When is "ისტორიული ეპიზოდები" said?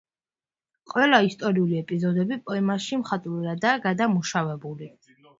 1.25-2.37